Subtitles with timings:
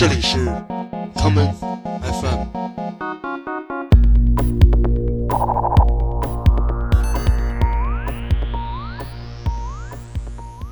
[0.00, 0.38] 这里是
[1.14, 1.52] common
[2.00, 2.46] FM。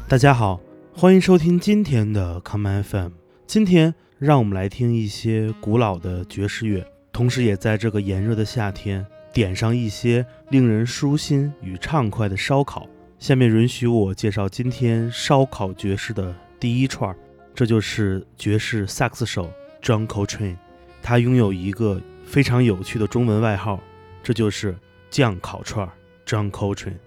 [0.08, 0.58] 大家好，
[0.94, 3.10] 欢迎收听今天的 common FM。
[3.46, 6.82] 今天让我们来听一些古老的爵士乐，
[7.12, 12.86] 同时也在这个炎热的夏天点上一些令人舒心与畅快的烧烤。
[13.18, 17.16] 下面允许我介绍今天烧烤爵士的第一串儿，
[17.58, 20.56] 这就是爵士萨克斯手 John Coltrane。
[21.02, 23.82] 他拥有一个非常有趣的中文外号，
[24.22, 24.76] 这就是
[25.10, 25.92] 酱烤串儿
[26.24, 27.00] John Coltrane。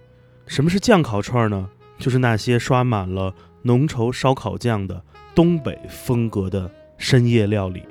[0.46, 1.70] 什么是酱烤串儿呢？
[1.96, 5.02] 就是那些刷满了浓稠烧烤酱的
[5.34, 7.82] 东北风格的深夜料理。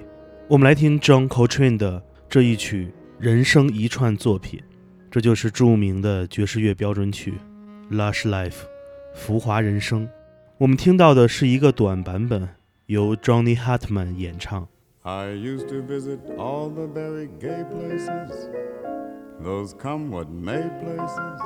[0.48, 4.62] 我们来听 John Coltrane 的这一曲人生一串作品，
[5.10, 7.34] 这就是著名的爵士乐标准曲
[7.96, 8.52] 《Lush Life》
[9.16, 10.08] 浮华人生。
[10.61, 12.49] 我们听到的是一个短版本，
[12.87, 14.67] 由 Johnny Hartman 演唱。
[15.03, 18.49] I used to visit all the very gay places,
[19.41, 21.41] those come what may places,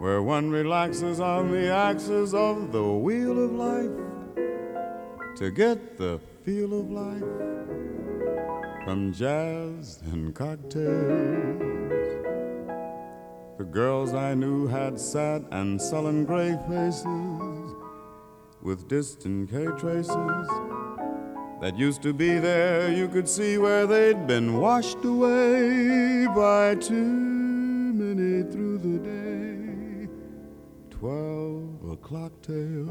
[0.00, 3.92] where one relaxes on the axis of the wheel of life
[5.36, 7.22] to get the feel of life
[8.84, 11.62] from jazz and cocktails.
[13.58, 17.04] The girls I knew had sad and sullen gray faces
[18.63, 20.47] with distant K traces
[21.61, 22.89] that used to be there.
[22.91, 30.07] You could see where they'd been washed away by too many through the day.
[30.89, 32.87] Twelve o'clock tales.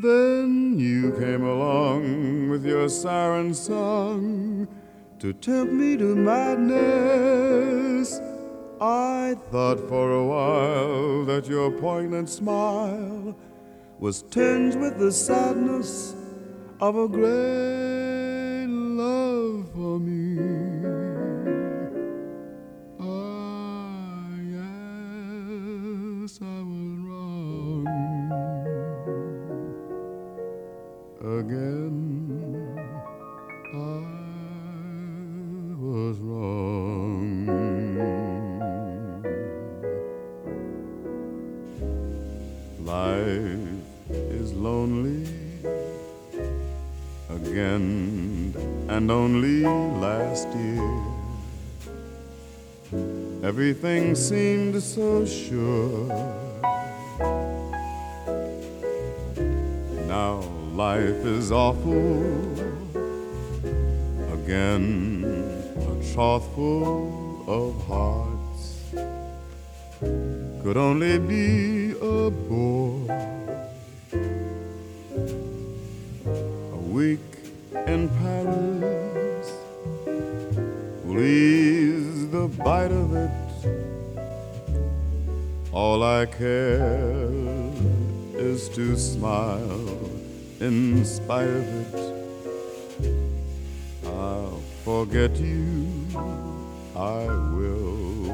[0.00, 4.68] Then you came along with your siren song
[5.18, 8.20] to tempt me to madness.
[8.80, 13.36] I thought for a while that your poignant smile
[13.98, 16.14] was tinged with the sadness
[16.80, 19.27] of a great love
[49.10, 49.62] only
[50.00, 51.04] last year.
[53.42, 56.08] Everything seemed so sure.
[60.06, 60.40] Now
[60.74, 62.68] life is awful
[64.48, 65.24] again,
[65.76, 68.64] a trough full of hearts
[70.62, 72.77] could only be a bore.
[85.72, 87.10] All I care
[88.34, 90.10] is to smile
[90.60, 91.94] in spite of it.
[94.06, 95.86] I'll forget you,
[96.96, 98.32] I will,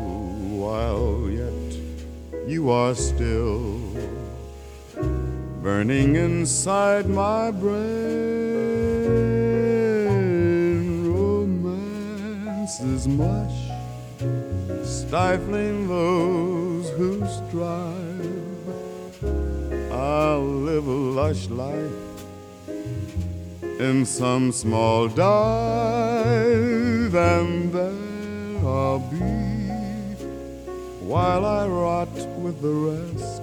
[0.62, 1.76] while yet
[2.46, 3.80] you are still
[5.60, 7.74] burning inside my brain.
[11.12, 13.70] Romance is mush,
[14.84, 16.53] stifling those
[16.96, 18.54] who strive.
[19.92, 21.92] I'll live a lush life
[23.80, 25.24] in some small dive,
[27.14, 29.16] and there I'll be
[31.04, 33.42] while I rot with the rest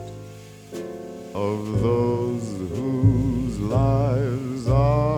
[1.36, 2.44] of those
[2.76, 5.11] whose lives are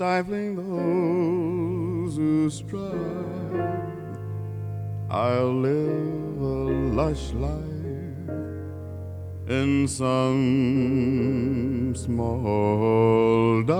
[0.00, 2.88] stifling those who strive.
[5.10, 6.60] I'll live a
[7.00, 8.30] lush life
[9.46, 10.34] in some
[11.94, 13.76] small dive,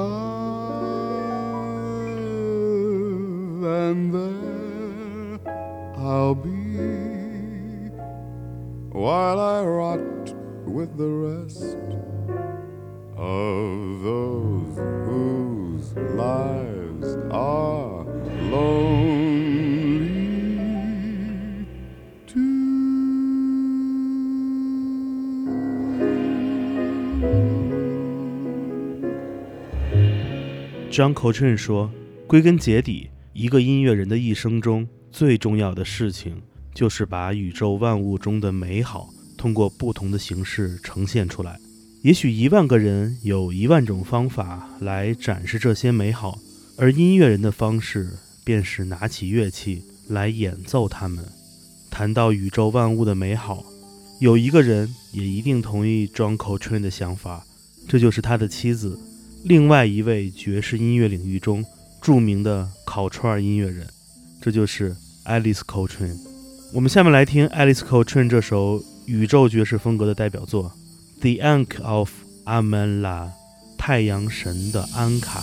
[3.64, 5.40] and there
[5.96, 6.50] I'll be
[8.92, 10.34] while I rot
[10.66, 11.78] with the rest
[13.16, 14.19] of those
[30.90, 31.88] John Coltrane 说
[32.26, 36.42] ：“归根结底，一个音乐人的一生中最重要的事情，
[36.74, 39.08] 就是把宇宙万物中的美好
[39.38, 41.60] 通过不同的形式呈现出来。
[42.02, 46.40] 也许一万个人有一万种方法来展示这些美好，
[46.76, 48.10] 而音乐人的方式
[48.42, 51.24] 便是拿起乐器来演奏它们。
[51.88, 53.64] 谈到宇宙万物的美好，
[54.18, 57.46] 有一个人也一定同意 John Coltrane 的想法，
[57.86, 58.98] 这就是他的妻子。”
[59.42, 61.64] 另外一位爵士音乐领域中
[62.00, 63.86] 著名的烤串音乐人，
[64.40, 64.94] 这就是
[65.24, 66.18] Alice Coltrane。
[66.74, 70.72] 我们下面来听 Alice Coltrane 这首宇宙爵士风格的代表作
[71.20, 72.10] 《The Ankh of
[72.44, 73.24] Amen La》，
[73.78, 75.42] 太阳神的安卡。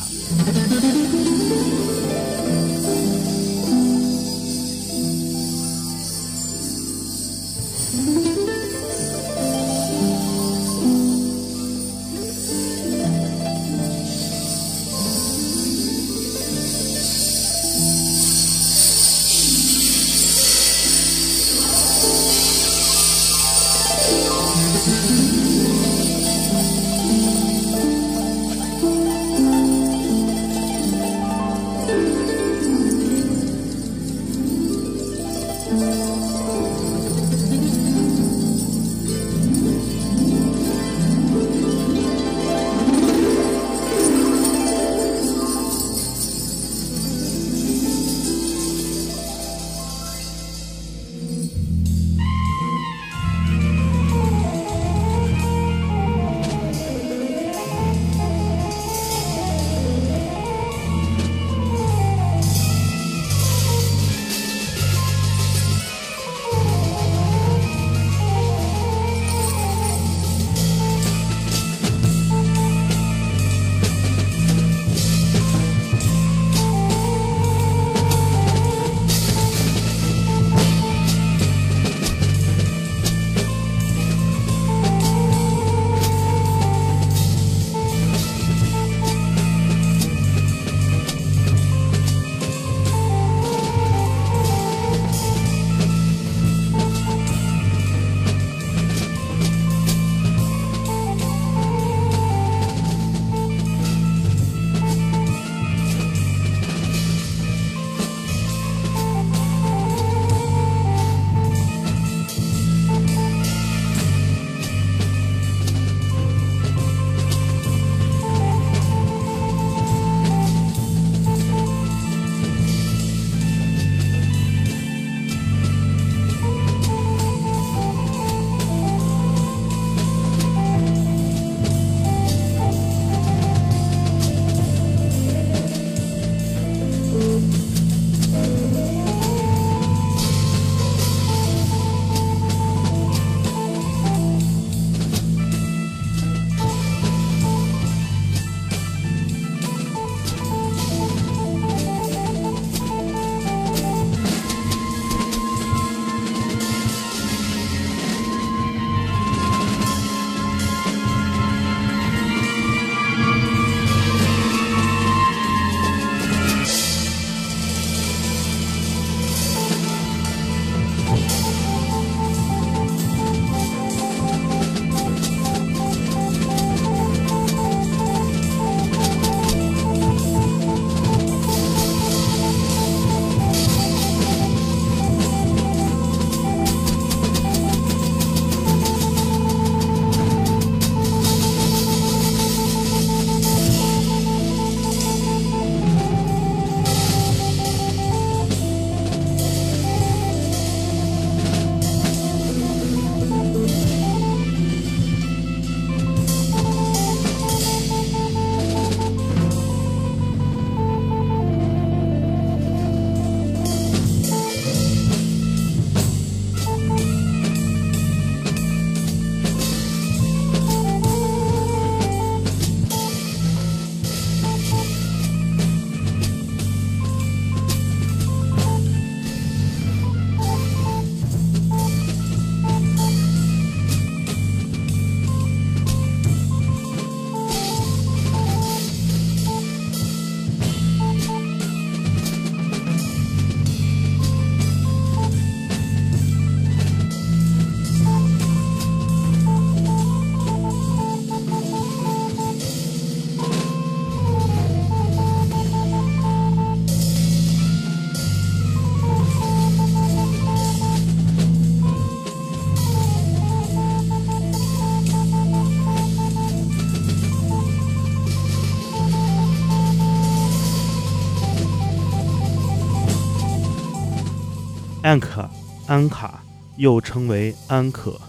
[275.07, 275.49] 安卡，
[275.85, 276.43] 安卡，
[276.75, 278.19] 又称为安可，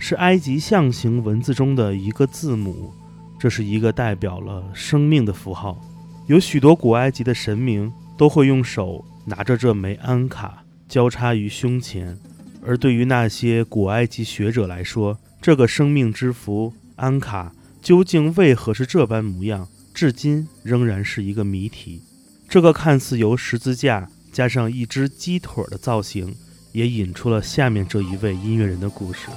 [0.00, 2.92] 是埃及象形文字中的一个字母，
[3.38, 5.80] 这是一个代表了生命的符号。
[6.26, 12.18] 有许多古埃及的神明都会用手拿着这枚安卡，交叉于胸前。
[12.66, 22.02] 而对于那些古埃及学者来说，这个生命之符安卡究竟为何是这般模样，至今仍然是一个谜题。
[22.48, 26.34] 这个看似由十字架加上一只鸡腿的造型，
[26.72, 29.28] 也引出了下面这一位音乐人的故事。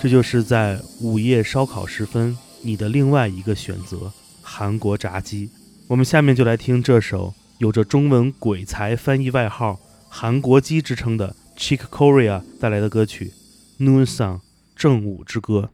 [0.00, 5.48] 这就是在午夜烧烤时分，你的另外一个选择——韩国炸鸡。
[5.86, 9.78] 我们下面就来听这首有着中文鬼才翻译外号
[10.10, 13.32] “韩国鸡”之称的 Chick Corea 带来的歌曲
[13.84, 14.38] 《Noon Song》
[14.74, 15.70] 正午之歌。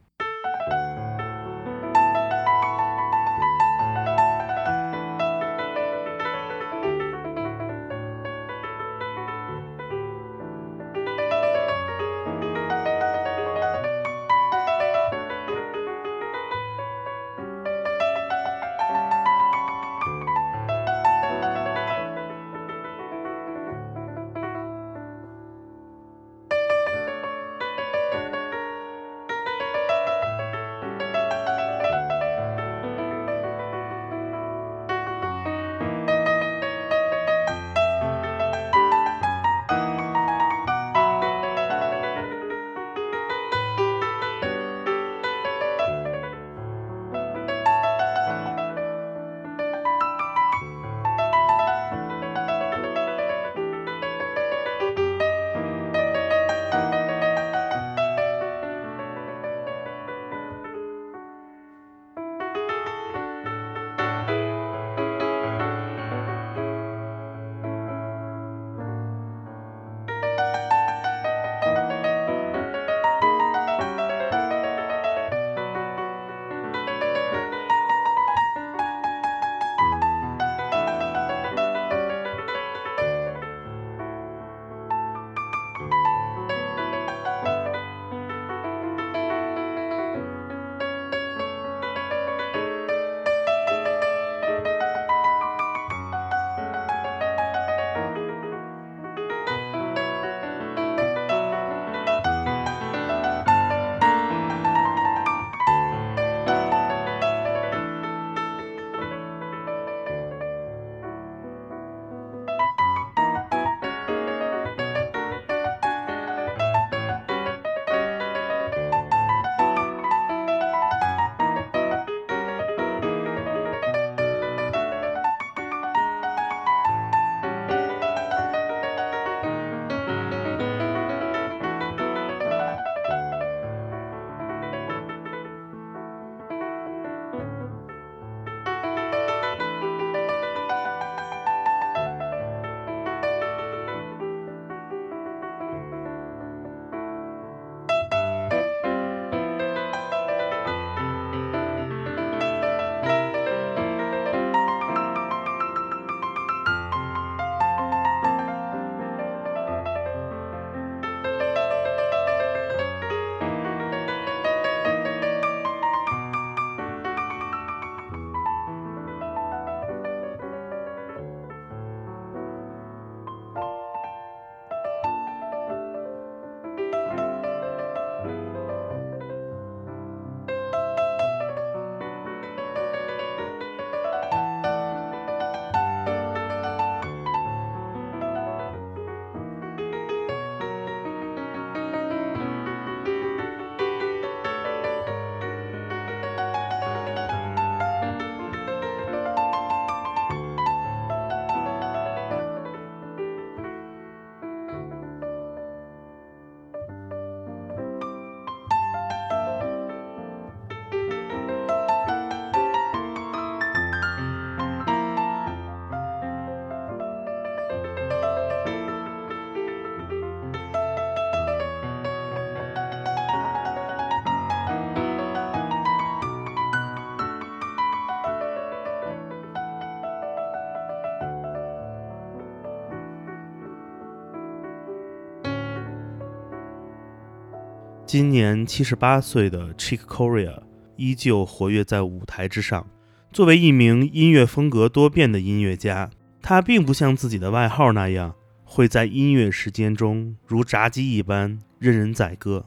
[238.07, 240.61] 今年七十八岁的 Chick Corea
[240.95, 242.87] 依旧活跃在舞台之上。
[243.33, 246.09] 作为一名音乐风格多变的音乐家，
[246.41, 248.33] 他并不像自己的外号那样
[248.63, 252.65] 会在音乐时间中如炸鸡一般任人宰割，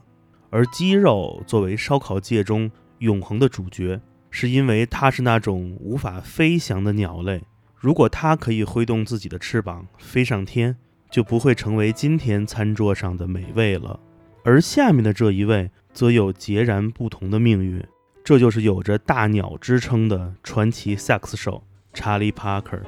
[0.51, 2.69] 而鸡肉作为烧烤界中
[2.99, 7.41] 永恒的主角，是因为它是那种无法飞翔的鸟类。
[7.75, 10.77] 如果它可以挥动自己的翅膀飞上天，
[11.09, 13.99] 就不会成为今天餐桌上的美味了。
[14.43, 17.83] 而下面的这一位则有截然不同的命运，
[18.23, 22.79] 这就是有着“大鸟”之称的传奇萨克斯手查理·帕克。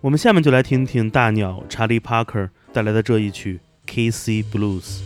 [0.00, 4.42] 我们下面就来听听大鸟查理·帕克带来的这一曲《K.C.
[4.42, 5.00] Blues》。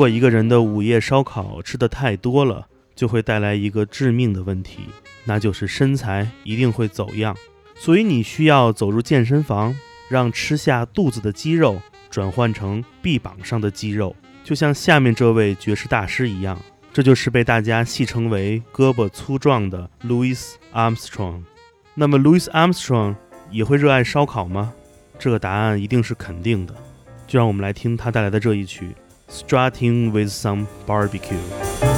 [0.00, 4.78] 如果一个人的午夜烧烤吃的太多了，就会带来一个致命的问题，
[5.24, 7.36] 那就是身材一定会走样。
[7.74, 9.76] 所以你需要走入健身房，
[10.08, 16.58] 让吃下肚子的肌肉转换成臂膀上的肌肉，就像下面这位爵士大师一样。
[16.94, 21.42] 这就是被大家戏称为“胳膊粗壮”的 Louis Armstrong。
[21.92, 23.16] 那么，Louis Armstrong
[23.50, 24.72] 也会热爱烧烤吗？
[25.18, 26.74] 这个答案一定是肯定的。
[27.26, 28.94] 就让我们来听他带来的这一曲。
[29.30, 31.89] Strutting with some barbecue.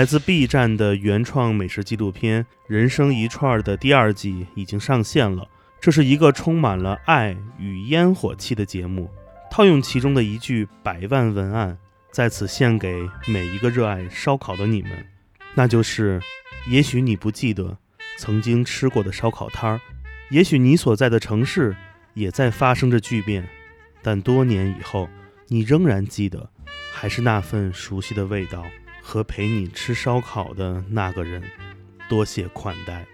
[0.00, 5.46] 来自 B 站的原创美食纪录片《人生一串》的第二季已经上线了。
[5.78, 9.10] 这是一个充满了爱与烟火气的节目。
[9.50, 11.76] 套用其中的一句百万文案，
[12.10, 15.06] 在此献给每一个热爱烧烤的你们，
[15.52, 16.18] 那就是：
[16.70, 17.76] 也许你不记得
[18.16, 19.80] 曾经吃过的烧烤摊儿，
[20.30, 21.76] 也许你所在的城市
[22.14, 23.46] 也在发生着巨变，
[24.00, 25.10] 但多年以后，
[25.48, 26.48] 你仍然记得，
[26.90, 28.64] 还是那份熟悉的味道。
[29.10, 31.42] 和陪你吃烧烤的那个人，
[32.08, 33.04] 多谢款待。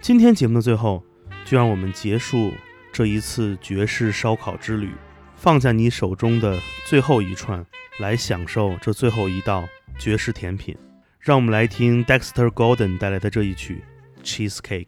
[0.00, 1.04] 今天节目的最后，
[1.44, 2.52] 就让我们结束
[2.92, 4.92] 这一次爵士烧烤之旅，
[5.34, 7.66] 放下你手中的最后一串，
[7.98, 10.76] 来享受这最后一道爵士甜品。
[11.18, 13.82] 让我们来听 Dexter Gordon 带来的这一曲
[14.22, 14.86] Cheesecake。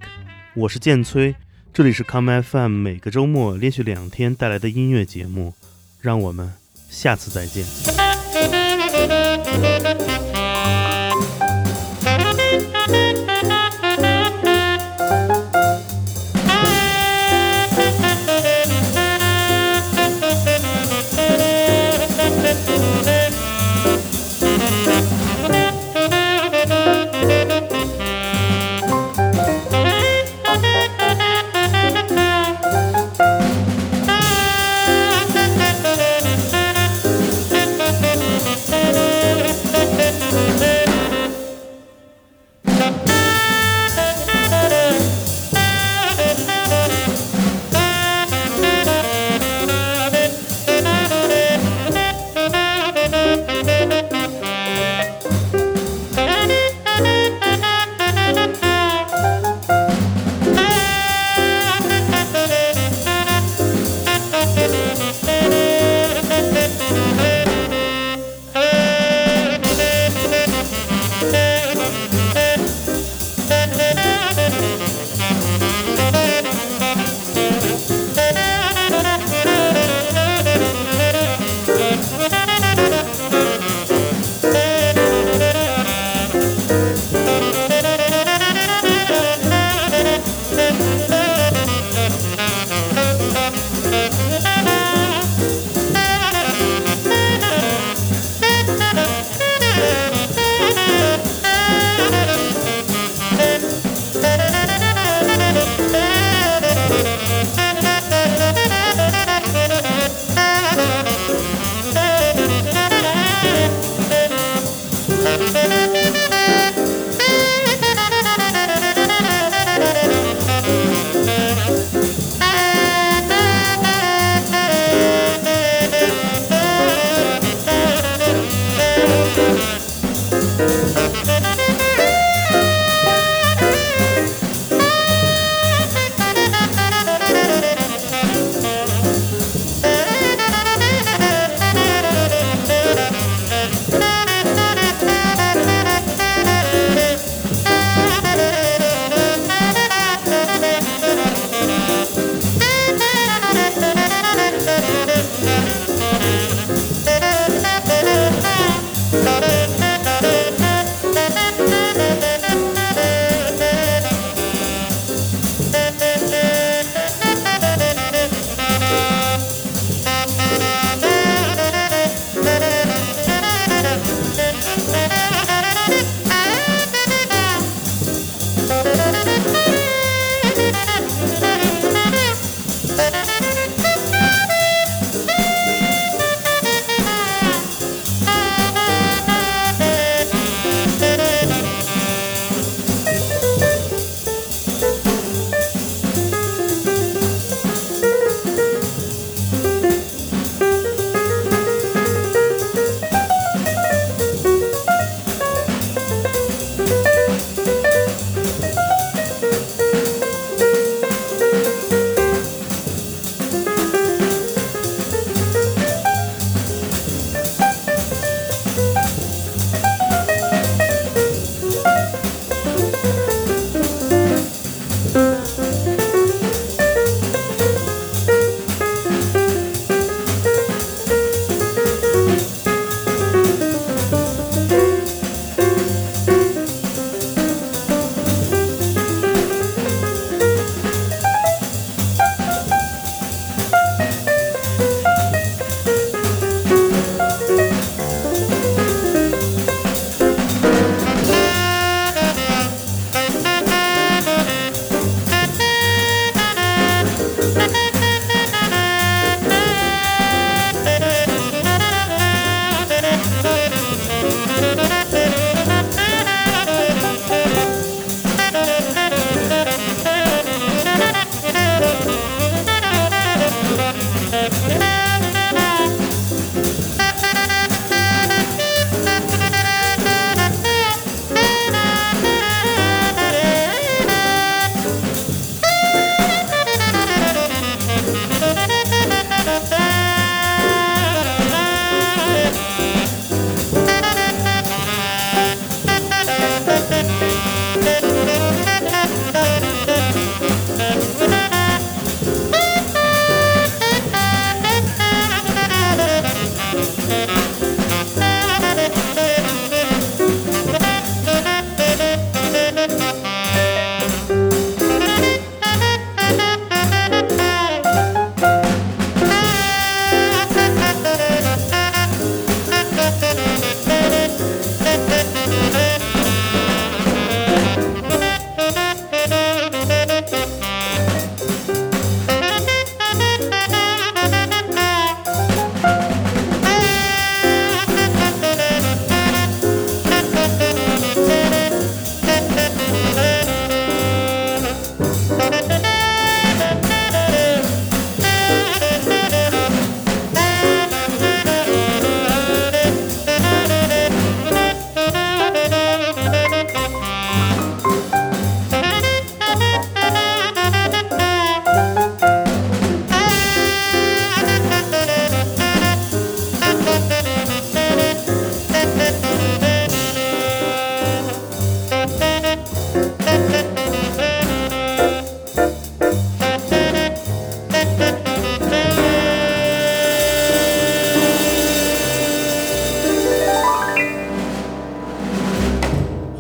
[0.55, 1.35] 我是剑崔，
[1.73, 5.53] 这里是 Come FM 每个周末连续两天带来的音乐节目，
[6.01, 6.53] 让我们
[6.88, 8.13] 下次再见。